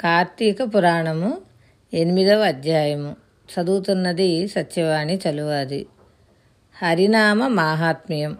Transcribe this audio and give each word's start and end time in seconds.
కార్తీక 0.00 0.62
పురాణము 0.62 1.38
ఎనిమిదవ 1.94 2.42
అధ్యాయము. 2.42 3.16
చదువుతున్నది 3.48 4.48
సత్యవాణి 4.48 5.20
చలువాది. 5.28 5.86
హరినామ 6.82 7.46
మాహాత్మ్యం. 7.46 8.36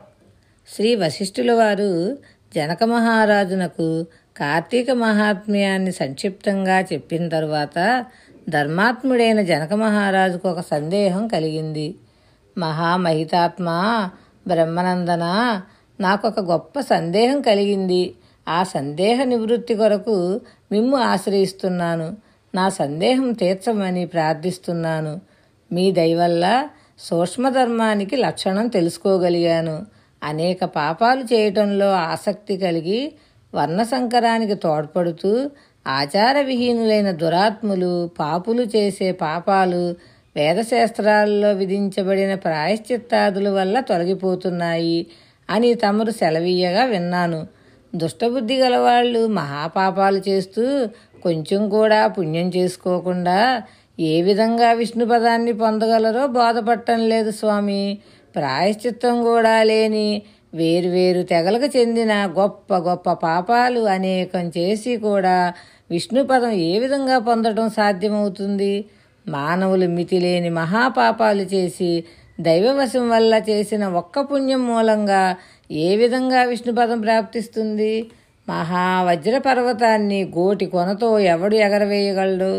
శ్రీ 0.75 0.95
వశిష్ఠుల 0.95 1.53
వారు 1.53 2.19
జనక 2.55 2.85
మహారాజునకు 2.85 4.07
కార్తీక 4.37 4.91
మహాత్మ్యాన్ని 4.91 5.93
సంక్షిప్తంగా 5.93 6.81
చెప్పిన 6.81 7.29
తరువాత 7.29 8.05
ధర్మాత్ముడైన 8.49 9.43
జనక 9.43 9.73
మహారాజుకు 9.73 10.49
ఒక 10.49 10.61
సందేహం 10.61 11.29
కలిగింది. 11.29 11.95
మహామహితాత్మ 12.59 13.69
బ్రహ్మనందన 14.47 15.63
ఒక 16.25 16.41
గొప్ప 16.41 16.81
సందేహం 16.81 17.41
కలిగింది. 17.41 18.15
ఆ 18.49 18.63
సందేహ 18.63 19.25
నివృత్తి 19.25 19.75
కొరకు 19.75 20.41
మిమ్ము 20.73 20.97
ఆశ్రయిస్తున్నాను. 20.97 22.17
నా 22.55 22.69
సందేహం 22.69 23.33
తీర్చమని 23.33 24.07
ప్రార్థిస్తున్నాను. 24.07 25.21
మీ 25.73 25.93
దయవల్ల 25.93 26.69
సూక్ష్మధర్మానికి 26.99 28.17
లక్షణం 28.17 28.69
తెలుసుకోగలిగాను. 28.69 29.87
అనేక 30.23 30.65
పాపాలు 30.65 31.23
చేయటంలో 31.23 31.93
ఆసక్తి 31.93 32.57
కలిగి 32.57 33.13
వర్ణ 33.55 33.83
సంకరానికి 33.83 34.55
తోడ్పడుతూ 34.55 35.51
ఆచారవిహీనులైన 35.89 37.11
దురాత్ములు 37.11 38.11
పాపులు 38.19 38.63
చేసే 38.63 39.13
పాపాలు 39.13 39.95
వేదశాస్త్రాల్లో 40.37 41.53
విధించబడిన 41.53 42.35
ప్రాయశ్చిత్తాదుల 42.35 43.49
వల్ల 43.49 43.81
తొలగిపోతున్నాయి 43.81 45.07
అని 45.51 45.75
తమరు 45.75 46.11
సెలవీయగా 46.11 46.85
విన్నాను. 46.85 47.47
దుష్టబుద్ధి 47.93 48.55
గలవాళ్ళు 48.55 49.27
మహాపాపాలు 49.27 50.23
చేస్తూ 50.29 50.65
కొంచెం 51.23 51.69
కూడా 51.69 52.07
పుణ్యం 52.07 52.49
చేసుకోకుండా 52.57 53.39
ఏ 53.99 54.23
విధంగా 54.23 54.73
విష్ణు 54.73 55.05
పదాన్ని 55.05 55.53
పొందగలరో 55.53 56.27
బోధపట్టం 56.27 57.01
లేదు 57.09 57.31
స్వామి. 57.31 57.85
ప్రాయశ్చిత్తం 58.37 59.23
కూడా 59.23 59.63
లేని 59.63 60.23
వేరువేరు 60.55 61.23
తెగలకు 61.23 61.69
చెందిన 61.79 62.13
గొప్ప 62.39 62.75
గొప్ప 62.75 63.13
పాపాలు 63.13 63.81
అనేకం 63.81 64.53
చేసి 64.59 64.97
కూడా 64.97 65.55
విష్ణుపదం 65.91 66.51
ఏ 66.51 66.79
విధంగా 66.79 67.19
పొందడం 67.19 67.71
సాధ్యమవుతుంది? 67.71 68.73
మానవులు 69.27 69.87
మితిలేని 69.87 70.51
మహాపాపాలు 70.51 71.43
చేసి 71.43 72.05
దైవవశం 72.41 73.11
వల్ల 73.11 73.35
చేసిన 73.49 73.85
ఒక్క 73.85 74.21
పుణ్యం 74.21 74.67
మూలంగా 74.67 75.23
ఏ 75.71 75.97
విధంగా 75.97 76.43
విష్ణు 76.43 76.73
పదం 76.73 77.01
ప్రాప్తిస్తుంది? 77.01 78.11
మహా 78.49 79.03
వజ్ర 79.03 79.39
పర్వతాన్ని 79.39 80.25
గోటి 80.37 80.67
కొనతో 80.67 81.19
ఎవడు 81.19 81.55
ఎగరవేయగలడు? 81.57 82.53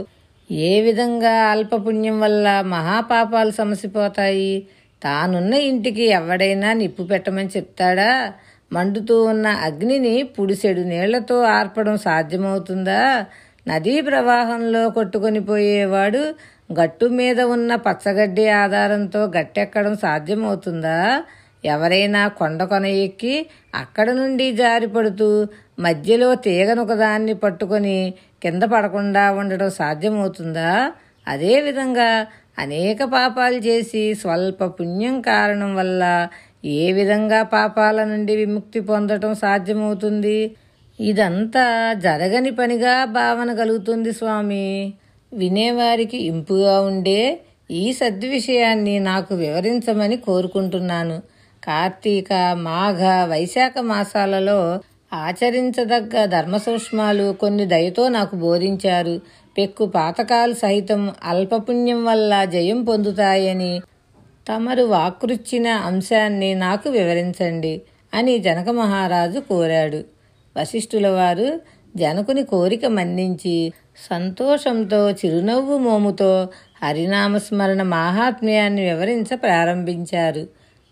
ఏ 0.50 0.82
విధంగా 0.82 1.46
అల్పపుణ్యం 1.52 2.20
వల్ల 2.20 2.62
మహాపాపాలు 2.66 3.52
సమసిపోతాయి? 3.52 4.54
తానున్న 5.04 5.54
ఇంటికి 5.54 6.04
ఎవడైనా 6.04 6.74
నిప్పు 6.74 7.04
పెట్టమని 7.04 7.50
చెప్తాడా? 7.58 8.12
మండుతూ 8.72 9.23
ఉన్న 9.23 9.48
అగ్నిని 9.48 10.23
పుడిసెడు 10.23 10.80
నీళ్ళతో 10.82 11.42
ఆర్పడం 11.42 11.98
సాధ్యమవుతుందా? 11.98 13.02
నదీ 13.68 14.02
ప్రవాహంలో 14.02 14.90
కొట్టుకొని 14.90 15.40
పోయేవాడు 15.40 16.22
గట్టు 16.73 17.06
మీద 17.06 17.42
ఉన్న 17.42 17.76
పచ్చగడ్డి 17.76 18.50
ఆధారంతో 18.62 19.26
గట్టెక్కడం 19.38 19.98
సాధ్యమవుతుందా? 19.98 21.00
ఎవరైనా 21.64 22.28
కొండ 22.28 22.64
కొన 22.64 22.86
ఎక్కి 22.86 23.46
అక్కడ 23.76 24.12
నుండి 24.12 24.52
జారిపడుతూ 24.52 25.48
మధ్యలో 25.80 26.36
తీగనొకదాన్ని 26.36 27.34
పట్టుకొని 27.34 28.14
కింద 28.44 28.64
పడకుండా 28.64 29.32
ఉండడం 29.32 29.70
సాధ్యమవుతుందా? 29.70 30.92
అదేవిధంగా 31.28 32.28
అనేక 32.60 33.04
పాపాలు 33.04 33.56
చేసి 33.56 34.14
స్వల్ప 34.14 34.64
పుణ్యం 34.64 35.22
కారణం 35.22 35.76
వల్ల 35.76 36.28
ఏ 36.66 36.92
విధంగా 36.92 37.44
పాపాల 37.44 38.04
నుండి 38.04 38.36
విముక్తి 38.36 38.80
పొందటం 38.80 39.36
సాధ్యమవుతుంది? 39.36 40.52
ఇదంతా 41.00 41.94
జరగని 41.94 42.52
పనిగా 42.52 43.06
భావన 43.06 43.54
కలుగుతుంది 43.54 44.14
స్వామి. 44.14 44.94
వినేవారికి 45.33 46.17
ఇంపుగా 46.17 46.82
ఉండే 46.82 47.39
ఈ 47.72 47.94
సద్విషయాన్ని 47.94 49.00
నాకు 49.00 49.36
వివరించమని 49.36 50.17
కోరుకుంటున్నాను. 50.17 51.17
కార్తీక 51.67 52.33
మాఘ 52.53 53.30
వైశాఖ 53.30 53.73
మాసాలలో 53.81 54.80
ఆచరించదగ్గ 55.14 56.25
ధర్మ 56.25 56.58
సూక్ష్మాలు 56.58 57.33
కొన్ని 57.33 57.65
దయతో 57.65 58.08
నాకు 58.08 58.36
బోధించారు. 58.36 59.21
పెక్కు 59.58 59.86
పాతకాలు 59.86 60.53
సహితం 60.53 61.11
అల్పపుణ్యం 61.23 62.05
వల్ల 62.05 62.45
జయం 62.45 62.83
పొందుతాయని 62.83 63.81
తమరు 64.49 64.83
వాకృచ్చిన 64.83 65.67
అంశాన్ని 65.67 66.53
నాకు 66.55 66.89
వివరించండి 66.89 67.81
అని 68.14 68.37
జనక 68.37 68.70
మహారాజు 68.70 69.39
కోరాడు. 69.39 70.03
వశిష్ఠుల 70.58 71.08
వారు 71.08 71.61
జనకుని 71.97 72.43
కోరిక 72.43 72.86
మన్నించి 72.86 73.73
సంతోషంతో 74.09 75.11
చిరునవ్వు 75.11 75.77
మోముతో 75.77 76.47
హరినామస్మరణ 76.83 77.81
మాహాత్మ్యాన్ని 77.83 78.81
వివరించ 78.81 79.36
ప్రారంభించారు. 79.36 80.47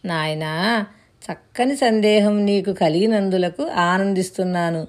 నాయనా 0.05 0.85
చక్కని 1.23 1.75
సందేహం 1.75 2.45
నీకు 2.45 2.73
కలిగినందులకు 2.73 3.67
ఆనందిస్తున్నాను. 3.67 4.87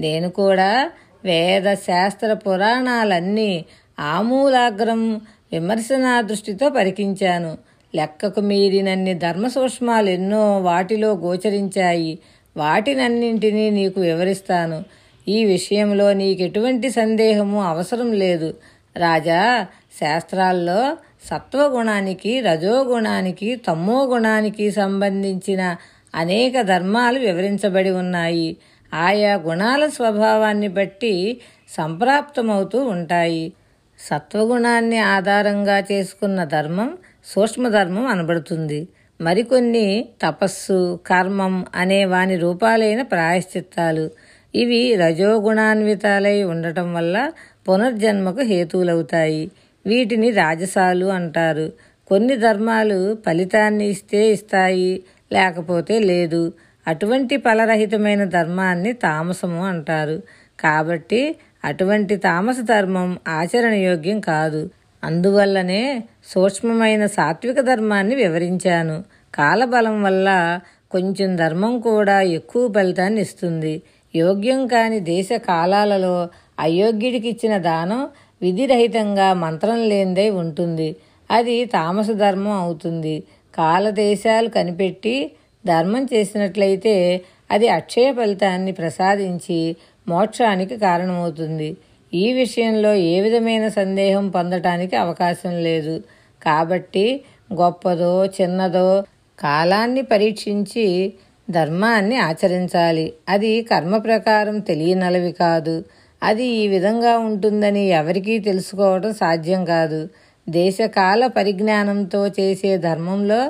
నేను 0.00 0.30
కూడా 0.30 0.90
వేద 1.24 1.74
శాస్త్ర 1.74 2.32
పురాణాలన్నీ 2.32 3.64
ఆమూలాగ్రం 4.00 5.14
విమర్శనా 5.52 6.20
దృష్టితో 6.20 6.68
పరికించాను. 6.68 7.58
లెక్కకు 7.94 8.40
మీరినన్ని 8.40 9.14
ధర్మ 9.14 9.48
సూక్ష్మాలు 9.48 10.10
ఎన్నో 10.10 10.58
వాటిలో 10.58 11.12
గోచరించాయి. 11.12 12.18
వాటినన్నింటినీ 12.56 13.70
నీకు 13.70 14.00
వివరిస్తాను. 14.00 14.84
ఈ 15.28 15.44
విషయంలో 15.44 16.12
నీకెటువంటి 16.12 16.90
సందేహము 16.90 17.62
అవసరం 17.62 18.12
లేదు. 18.12 18.54
రాజా 18.96 19.66
శాస్త్రాల్లో 20.00 20.96
సత్వగుణానికి 21.28 22.40
రజోగుణానికి 22.40 23.56
తమో 23.56 24.04
గుణానికి 24.04 24.70
సంబంధించిన 24.70 25.76
అనేక 26.14 26.60
ధర్మాలు 26.60 27.18
వివరించబడి 27.18 27.90
ఉన్నాయి. 27.90 28.56
ఆయా 28.94 29.34
గుణాల 29.36 29.86
స్వభావాన్ని 29.86 30.68
బట్టి 30.68 31.40
సంప్రాప్తమవుతూ 31.68 32.84
ఉంటాయి. 32.84 33.52
సత్వగుణాన్ని 33.98 34.98
ఆధారంగా 34.98 35.78
చేసుకున్న 35.78 36.44
ధర్మం 36.44 36.98
సూక్ష్మధర్మం 37.24 38.06
అనబడుతుంది. 38.06 38.88
మరికొన్ని 39.20 40.08
తపస్సు 40.22 41.00
కర్మం 41.06 41.66
అనే 41.74 42.04
వాని 42.04 42.36
రూపాలైన 42.36 43.02
ప్రాయశ్చిత్తాలు. 43.02 44.10
ఇవి 44.54 44.94
రజోగుణాన్వితాలై 44.94 46.42
ఉండటం 46.42 46.94
వల్ల 46.94 47.32
పునర్జన్మకు 47.68 48.40
హేతువులవుతాయి. 48.40 49.50
వీటిని 49.86 50.30
రాజసాలు 50.30 51.06
అంటారు. 51.06 51.72
కొన్ని 52.08 52.36
ధర్మాలు 52.36 53.16
ఫలితాన్ని 53.26 53.86
ఇస్తే 53.86 54.30
ఇస్తాయి 54.30 55.02
లేకపోతే 55.32 55.98
లేదు. 55.98 56.52
అటువంటి 56.88 57.36
ఫలరహితమైన 57.36 58.24
ధర్మాన్ని 58.24 58.92
తామసము 58.92 59.66
అంటారు. 59.66 60.22
కాబట్టి 60.60 61.34
అటువంటి 61.64 62.16
తామస 62.16 62.60
ధర్మం 62.60 63.18
ఆచరణయోగ్యం 63.28 64.20
కాదు. 64.20 64.70
అందువల్లనే 65.04 66.02
సూక్ష్మమైన 66.24 67.06
సాత్విక 67.06 67.60
ధర్మాన్ని 67.60 68.14
వివరించాను. 68.14 69.04
కాలబలం 69.34 70.02
వల్ల 70.02 70.60
కొంచెం 70.90 71.36
ధర్మం 71.36 71.80
కూడా 71.80 72.20
ఎక్కువ 72.20 72.72
ఫలితాన్ని 72.72 73.20
ఇస్తుంది. 73.20 73.82
యోగ్యం 74.14 74.66
కాని 74.66 75.00
దేశ 75.00 75.28
కాలాలలో 75.48 76.28
అయోగ్యుడికి 76.60 77.28
ఇచ్చిన 77.28 77.58
దానం 77.58 78.08
విధిరహితంగా 78.42 79.32
మంత్రం 79.34 79.88
లేనిదై 79.88 80.30
ఉంటుంది. 80.30 80.96
అది 81.30 81.64
తామస 81.64 82.10
ధర్మం 82.10 82.52
అవుతుంది. 82.52 83.22
కాలదేశాలు 83.54 84.48
కనిపెట్టి 84.48 85.30
ధర్మం 85.66 86.04
చేసినట్లయితే 86.04 87.20
అది 87.50 87.68
అక్షయ 87.68 88.12
ఫలితాన్ని 88.12 88.72
ప్రసాదించి 88.72 89.76
మోక్షానికి 90.08 90.76
కారణమవుతుంది. 90.76 91.76
ఈ 92.14 92.32
విషయంలో 92.32 92.94
ఏ 92.94 93.20
విధమైన 93.20 93.68
సందేహం 93.68 94.28
పొందటానికి 94.28 94.96
అవకాశం 94.96 95.62
లేదు. 95.62 96.02
కాబట్టి 96.42 97.20
గొప్పదో 97.54 98.26
చిన్నదో 98.26 99.04
కాలాన్ని 99.38 100.02
పరీక్షించి 100.02 101.12
ధర్మాన్ని 101.50 102.16
ఆచరించాలి. 102.16 103.12
అది 103.28 103.62
కర్మ 103.62 103.96
ప్రకారం 103.96 104.58
తెలియనలవి 104.58 105.32
కాదు. 105.32 105.84
అది 106.22 106.46
ఈ 106.54 106.68
విధంగా 106.68 107.18
ఉంటుందని 107.18 107.88
ఎవరికీ 107.90 108.38
తెలుసుకోవడం 108.38 109.12
సాధ్యం 109.12 109.64
కాదు. 109.64 110.00
దేశకాల 110.46 111.26
పరిజ్ఞానంతో 111.36 112.26
చేసే 112.38 112.78
ధర్మంలో 112.78 113.40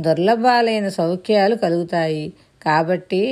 దుర్లభాలైన 0.00 0.88
సౌఖ్యాలు 0.88 1.54
కలుగుతాయి. 1.54 2.24
కాబట్టి 2.62 3.22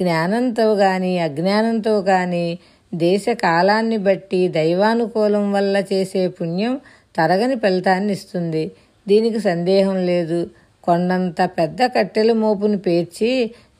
జ్ఞానంతో 0.00 0.74
కానీ 0.74 1.18
అజ్ఞానంతో 1.18 2.02
కానీ 2.02 2.46
దేశ 2.94 3.24
కాలాన్ని 3.42 3.96
బట్టి 3.98 4.48
దైవానుకూలం 4.48 5.52
వల్ల 5.52 5.76
చేసే 5.92 6.28
పుణ్యం 6.28 6.74
తరగని 7.16 7.56
ఫలితాన్ని 7.56 8.12
ఇస్తుంది. 8.12 8.64
దీనికి 9.06 9.40
సందేహం 9.40 9.96
లేదు. 10.06 10.40
కొండంత 10.84 11.40
పెద్ద 11.58 11.82
కట్టెల 11.96 12.32
మోపును 12.32 12.78
పేర్చి 12.78 13.30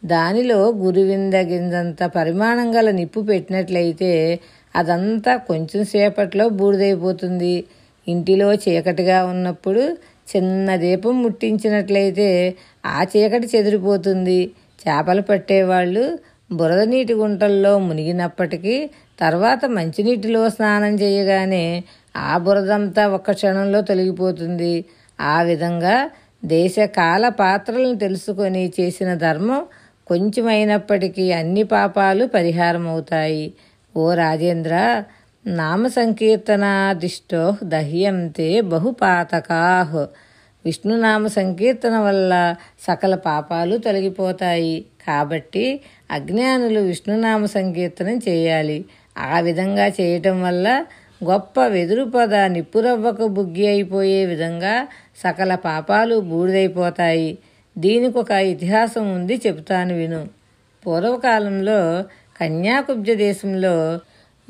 దానిలో 0.05 0.59
గురువింద 0.77 1.35
గింజంత 1.51 2.03
పరిమాణం 2.17 2.69
గల 2.77 2.91
నిప్పు 2.91 3.21
పెట్టినట్లయితే 3.21 4.11
అదంతా 4.77 5.33
కొంచెం 5.49 5.83
సేపట్లో 5.95 6.45
బూడిదైపోతుంది. 6.59 7.55
ఇంటిలో 8.07 8.49
చీకటిగా 8.65 9.19
ఉన్నప్పుడు 9.33 9.83
చిన్న 10.31 10.69
దీపం 10.77 11.15
ముట్టించినట్లయితే 11.23 12.29
ఆ 12.95 12.99
చీకటి 13.13 13.49
చెదిరిపోతుంది. 13.55 14.41
చేపలు 14.83 15.23
పట్టేవాళ్ళు 15.31 16.05
బురద 16.51 16.81
నీటి 16.89 17.15
గుంటల్లో 17.15 17.73
మునిగినప్పటికీ 17.79 18.77
తర్వాత 19.21 19.63
మంచినీటిలో 19.77 20.43
స్నానం 20.49 20.95
చేయగానే 21.03 21.65
ఆ 22.27 22.35
బురదంతా 22.45 23.03
ఒక్క 23.09 23.31
క్షణంలో 23.33 23.81
తొలగిపోతుంది. 23.81 24.75
ఆ 25.19 25.37
విధంగా 25.43 25.97
దేశ 26.55 26.77
కాల 26.99 27.25
పాత్రలను 27.43 27.97
తెలుసుకొని 27.97 28.63
చేసిన 28.79 29.11
ధర్మం 29.27 29.61
కొంచెమైనప్పటికీ 30.07 31.25
అన్ని 31.33 31.63
పాపాలు 31.73 32.25
పరిహారం 32.37 32.85
అవుతాయి 32.89 33.45
ఓ 33.97 34.15
రాజేంద్ర 34.15 35.05
నామ 35.47 35.87
సంకీర్తనాదిష్టో 35.87 37.57
దహ్యంతే 37.65 38.61
బహుపాతకాహ్ 38.61 40.07
విష్ణునామ 40.65 41.27
సంకీర్తన 41.27 41.99
వల్ల 41.99 42.55
సకల 42.81 43.15
పాపాలు 43.15 43.77
తొలగిపోతాయి. 43.77 44.85
కాబట్టి 45.07 45.81
అజ్ఞానులు 46.11 46.81
విష్ణునామ 46.81 47.47
సంకీర్తనం 47.47 48.21
చేయాలి. 48.29 48.85
ఆ 49.19 49.41
విధంగా 49.41 49.87
చేయటం 49.87 50.43
వల్ల 50.43 50.85
గొప్ప 51.25 51.61
వెదురు 51.67 52.05
పొద 52.05 52.35
నిప్పురవ్వకు 52.35 53.27
బుగ్గి 53.27 53.67
అయిపోయే 53.67 54.27
విధంగా 54.27 54.75
సకల 55.25 55.55
పాపాలు 55.55 56.17
బూడిదైపోతాయి. 56.21 57.39
దీనికి 57.79 58.19
ఒక 58.19 58.31
ఇతిహాసం 58.31 59.15
ఉంది 59.15 59.41
చెబుతాను 59.47 59.95
విను. 59.95 60.29
పూర్వకాలంలో 60.87 62.05
కన్యాకుబ్జ 62.41 63.11
దేశంలో 63.11 64.01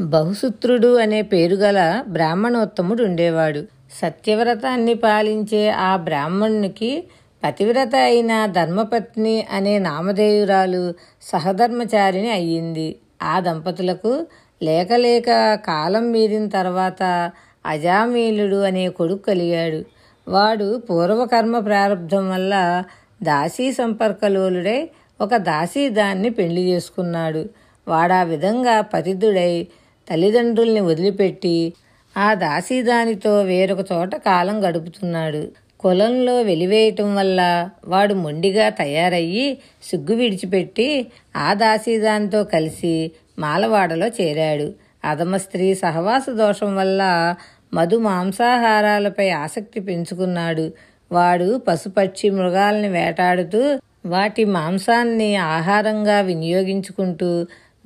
బహుసూత్రుడు 0.01 0.97
అనే 0.99 1.23
పేరుగల 1.23 2.05
బ్రాహ్మణోత్తముడు 2.09 3.05
ఉండేవాడు. 3.05 3.65
సత్యవ్రతాన్ని 4.03 4.95
పాలించే 4.95 5.71
ఆ 5.71 5.97
బ్రాహ్మణునికి 5.97 7.05
పతివ్రత 7.45 7.97
అయిన 7.97 8.47
ధర్మపత్ని 8.47 9.47
అనే 9.53 9.79
నామధేయురాలు 9.79 10.95
సహధర్మచారిని 11.23 12.31
అయ్యింది. 12.31 12.97
ఆ 13.23 13.41
దంపతులకు 13.41 14.27
లేకలేక 14.63 15.55
కాలం 15.55 16.13
మీరిన 16.13 16.49
తర్వాత 16.49 17.33
అజామీలుడు 17.67 18.57
అనే 18.57 18.89
కొడుకు 18.89 19.23
కలిగాడు. 19.23 19.85
వాడు 20.31 20.83
పూర్వకర్మ 20.91 21.59
ప్రారంధం 21.59 22.31
వల్ల 22.31 22.85
దాసీ 23.23 23.73
సంపర్కలోలుడై 23.73 24.89
ఒక 25.21 25.37
దాసీ 25.37 25.89
దాన్ని 25.89 26.31
పెళ్ళి 26.31 26.73
చేసుకున్నాడు. 26.73 27.66
వాడా 27.89 28.23
విధంగా 28.23 28.81
పతితుడై 28.81 29.67
తల్లిదండ్రుల్ని 30.11 30.81
వదిలిపెట్టి 30.81 31.57
ఆ 32.17 32.35
దాసీదానితో 32.35 33.43
వేరొక 33.43 33.93
చోట 33.93 34.17
కాలం 34.17 34.69
గడుపుతున్నాడు. 34.69 35.43
కులంలో 35.81 36.43
వెలివేయటం 36.43 37.17
వల్ల 37.17 37.41
వాడు 37.85 38.15
మొండిగా 38.15 38.69
తయారయ్యి 38.69 39.59
సిగ్గు 39.83 40.15
విడిచిపెట్టి 40.15 41.07
ఆ 41.37 41.55
దాసీదానితో 41.55 42.45
కలిసి 42.45 43.11
మాలవాడలో 43.39 44.07
చేరాడు. 44.09 44.69
అధమ 45.05 45.37
స్త్రీ 45.37 45.75
సహవాస 45.75 46.31
దోషం 46.31 46.77
వల్ల 46.77 47.03
మధు 47.75 47.97
మాంసాహారాలపై 47.97 49.29
ఆసక్తి 49.31 49.81
పెంచుకున్నాడు. 49.81 50.67
వాడు 51.13 51.61
పశుపక్షి 51.69 52.31
మృగాల్ని 52.31 52.89
వేటాడుతూ 52.89 53.63
వాటి 54.07 54.45
మాంసాన్ని 54.45 55.37
ఆహారంగా 55.37 56.21
వినియోగించుకుంటూ 56.21 57.31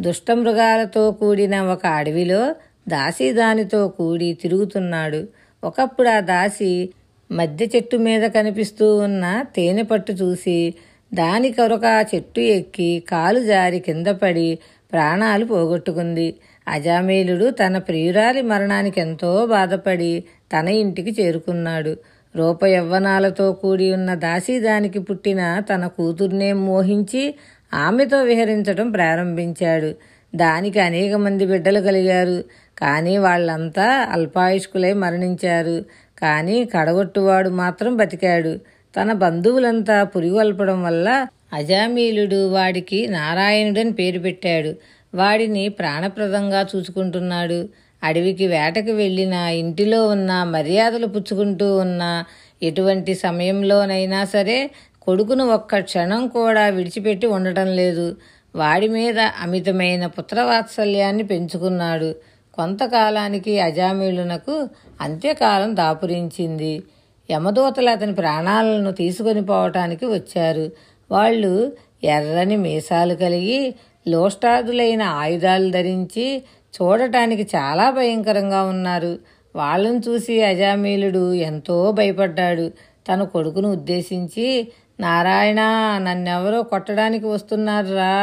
దుష్టమృగాలతో 0.01 1.11
కూడిన 1.11 1.61
ఒక 1.61 1.87
అడవిలో 1.87 2.55
దాసి 2.89 3.33
దానితో 3.33 3.89
కూడి 3.89 4.39
తిరుగుతున్నాడు. 4.43 5.21
ఒకప్పుడు 5.65 6.09
ఆ 6.09 6.21
దాసి 6.21 6.91
మధ్య 7.31 7.67
చెట్టు 7.77 7.97
మీద 7.97 8.23
కనిపిస్తూ 8.31 8.97
ఉన్న 8.97 9.45
తేనె 9.57 9.83
పట్టు 9.83 10.13
చూసి 10.13 10.75
దాని 11.15 11.53
కొరక 11.53 11.85
ఆ 11.85 12.05
చెట్టు 12.15 12.41
ఎక్కి 12.41 13.03
కాలు 13.09 13.41
జారి 13.41 13.81
కింద 13.81 14.07
పడి 14.07 14.59
ప్రాణాలు 14.93 15.45
పోగొట్టుకుంది. 15.45 16.29
అజామేలుడు 16.69 17.51
తన 17.51 17.79
ప్రియురాలి 17.79 18.43
మరణానికి 18.43 19.01
ఎంతో 19.01 19.47
బాధపడి 19.47 20.25
తన 20.53 20.69
ఇంటికి 20.69 21.23
చేరుకున్నాడు. 21.23 21.97
రూప 22.37 22.65
యవ్వనాలతో 22.67 23.53
కూడి 23.53 23.93
ఉన్న 23.93 24.15
దాసి 24.15 24.61
దానికి 24.61 24.99
పుట్టిన 24.99 25.63
తన 25.71 25.87
కూతుర్నే 25.87 26.53
మోహించి 26.53 27.35
ఆమెతో 27.75 28.23
విహరించడం 28.23 28.91
ప్రారంభించాడు. 28.91 29.95
దానికి 30.37 30.81
అనేక 30.81 31.15
మంది 31.15 31.47
బిడ్డలు 31.47 31.81
కలిగారు. 31.81 32.45
కానీ 32.79 33.19
వాళ్ళంతా 33.19 34.09
అల్పాయుష్కులై 34.11 34.93
మరణించారు. 34.93 35.85
కానీ 36.19 36.65
కడగొట్టువాడు 36.65 37.51
మాత్రం 37.51 37.97
బతికాడు. 37.97 38.59
తన 38.97 39.13
బంధువులంతా 39.13 40.05
పురిగొల్పడం 40.05 40.83
వల్ల 40.83 41.27
అజామీలుడు 41.53 42.49
వాడికి 42.49 43.09
నారాయణుడని 43.09 43.93
పేరు 43.93 44.19
పెట్టాడు. 44.19 44.75
వాడిని 45.15 45.69
ప్రాణప్రదంగా 45.69 46.67
చూసుకుంటున్నాడు. 46.77 47.69
అడవికి 48.03 48.47
వేటకు 48.47 48.93
వెళ్ళిన 48.93 49.33
ఇంటిలో 49.33 50.09
ఉన్న 50.09 50.45
మర్యాదలు 50.45 51.07
పుచ్చుకుంటూ 51.07 51.77
ఉన్న 51.77 52.25
ఎటువంటి 52.63 53.15
సమయంలోనైనా 53.15 54.25
సరే 54.25 54.71
కొడుకును 55.11 55.45
ఒక్క 55.49 55.79
క్షణం 55.79 56.29
కూడా 56.29 56.67
విడిచిపెట్టి 56.69 57.27
ఉండటం 57.27 57.67
లేదు. 57.67 58.17
వాడి 58.57 58.89
మీద 58.89 59.19
అమితమైన 59.19 60.07
పుత్రవాత్సల్యాన్ని 60.07 61.23
పెంచుకున్నాడు. 61.23 62.15
కొంతకాలానికి 62.55 63.61
అజామీలునకు 63.61 64.69
అంత్యకాలం 65.01 65.77
దాపురించింది. 65.77 66.83
యమదూతలు 67.31 67.91
అతని 67.91 68.15
ప్రాణాలను 68.15 68.91
తీసుకొని 68.91 69.43
పోవటానికి 69.43 70.07
వచ్చారు. 70.07 70.71
వాళ్ళు 71.11 71.73
ఎర్రని 72.05 72.57
మీసాలు 72.57 73.15
కలిగి 73.15 73.75
లోష్టాదులైన 74.09 75.03
ఆయుధాలు 75.03 75.71
ధరించి 75.71 76.43
చూడటానికి 76.77 77.43
చాలా 77.57 77.91
భయంకరంగా 77.91 78.63
ఉన్నారు. 78.63 79.19
వాళ్ళను 79.57 80.01
చూసి 80.09 80.43
అజామీలుడు 80.43 81.35
ఎంతో 81.35 81.93
భయపడ్డాడు. 81.93 82.73
తన 83.09 83.23
కొడుకును 83.25 83.73
ఉద్దేశించి 83.73 84.73
నారాయణ 85.01 85.61
నన్నెవరో 85.99 86.63
కొట్టడానికి 86.63 87.27
వస్తున్నారా 87.27 88.15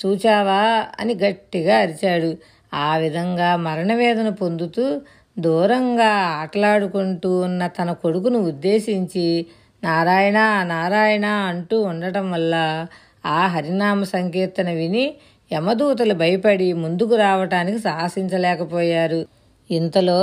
చూచావా 0.00 0.62
అని 1.00 1.14
గట్టిగా 1.14 1.74
అరిచాడు. 1.78 2.30
ఆ 2.74 2.96
విధంగా 2.96 3.56
మరణవేదన 3.56 4.28
పొందుతూ 4.28 4.84
దూరంగా 5.38 6.10
ఆటలాడుకుంటూ 6.40 7.30
ఉన్న 7.40 7.66
తన 7.66 7.92
కొడుకును 7.92 8.38
ఉద్దేశించి 8.38 9.46
నారాయణ 9.84 10.38
నారాయణ 10.64 11.26
అంటూ 11.26 11.82
ఉండటం 11.82 12.30
వల్ల 12.30 12.54
ఆ 13.26 13.46
హరినామ 13.46 14.02
సంకీర్తన 14.04 14.70
విని 14.70 15.04
యమదూతలు 15.50 16.14
భయపడి 16.14 16.72
ముందుకు 16.72 17.14
రావటానికి 17.14 17.78
సాహసించలేకపోయారు. 17.78 19.20
ఇంతలో 19.70 20.20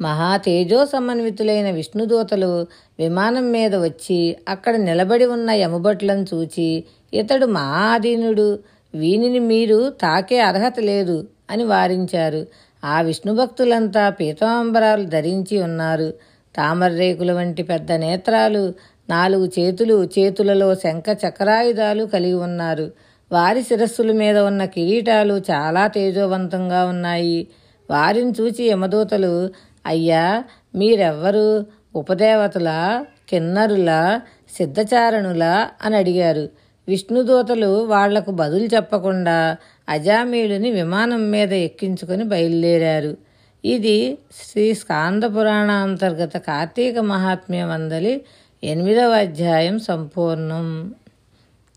మహా 0.00 0.36
తేజోసమన్వితులైన 0.36 1.70
విష్ణుదూతలు 1.70 2.66
విమానం 2.98 3.52
మీద 3.52 3.74
వచ్చి 3.74 4.36
అక్కడ 4.48 4.76
నిలబడి 4.76 5.24
ఉన్న 5.24 5.50
యమభట్లను 5.50 6.24
చూచి 6.34 6.84
ఇతడు 7.14 7.46
మా 7.46 7.60
ఆధీనుడు 7.60 8.58
వీనిని 8.94 9.38
మీరు 9.38 9.90
తాకే 9.90 10.40
అర్హత 10.40 10.74
లేదు 10.80 11.28
అని 11.50 11.64
వారించారు. 11.64 12.46
ఆ 12.84 13.00
విష్ణు 13.00 13.34
భక్తులంతా 13.34 14.10
పీతాంబరాలు 14.10 15.04
ధరించి 15.04 15.62
ఉన్నారు. 15.62 16.14
తామరరేకుల 16.56 17.32
వంటి 17.32 17.62
పెద్ద 17.62 17.92
నేత్రాలు 17.92 18.74
నాలుగు 19.10 19.46
చేతులు 19.58 20.08
చేతులలో 20.18 20.74
శంఖ 20.74 21.04
చక్రాయుధాలు 21.28 22.04
కలిగి 22.04 22.34
ఉన్నారు. 22.34 22.90
వారి 23.32 23.62
శిరస్సుల 23.62 24.12
మీద 24.12 24.38
ఉన్న 24.38 24.64
కిరీటాలు 24.64 25.42
చాలా 25.50 25.86
తేజోవంతంగా 25.86 26.84
ఉన్నాయి. 26.84 27.48
వారిని 27.90 28.32
చూచి 28.40 28.64
యమదూతలు 28.64 29.50
అయ్యా 29.86 30.44
మీరెవ్వరు? 30.74 31.66
ఉపదేవతల 31.96 33.04
కిన్నరుల 33.28 34.20
సిద్ధచారణుల 34.56 35.68
అని 35.82 35.96
అడిగారు. 35.96 36.48
విష్ణుదూతలు 36.88 37.84
వాళ్ళకు 37.84 38.30
బదులు 38.30 38.64
చెప్పకుండా 38.64 39.56
అజామీయుడిని 39.88 40.70
విమానం 40.70 41.30
మీద 41.30 41.52
ఎక్కించుకొని 41.52 42.24
బయలుదేరారు. 42.24 43.16
ఇది 43.64 44.18
శ్రీ 44.42 44.74
స్కాంద 44.74 45.24
పురాణ 45.24 45.70
అంతర్గత 45.70 46.36
కార్తీక 46.36 46.98
మహాత్మ్యం 46.98 47.70
అందలి 47.70 48.24
ఎనిమిదవ 48.64 49.10
అధ్యాయం 49.10 49.78
సంపూర్ణం. 49.78 50.94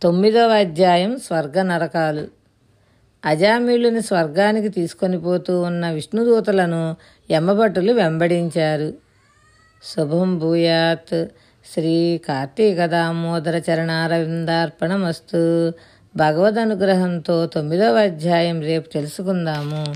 తొమ్మిదవ 0.01 0.49
అధ్యాయం 0.49 1.19
స్వర్గ 1.19 1.61
నరకాలు 1.61 2.40
అజామీలుని 3.25 4.01
స్వర్గానికి 4.01 4.69
తీసుకొని 4.69 5.19
పోతూ 5.19 5.61
ఉన్న 5.61 5.91
విష్ణుదూతలను 5.91 6.95
యమభటులు 7.31 7.93
వెంబడించారు. 7.93 8.93
శుభం 9.83 10.39
భూయాత్. 10.39 11.25
శ్రీ 11.73 12.21
కార్తీక 12.27 12.85
దామోదర 12.85 13.57
చరణారవిందార్పణమస్తు. 13.57 15.73
భగవద్ 16.15 16.57
అనుగ్రహంతో 16.57 17.45
తొమ్మిదవ 17.45 17.99
అధ్యాయం 17.99 18.61
రేపు 18.61 18.89
తెలుసుకుందాము. 18.89 19.93